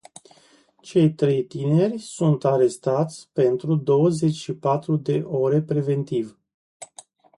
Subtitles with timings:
[0.81, 6.39] Cei trei tineri sunt arestați pentru douăzeci și patru de ore preventiv.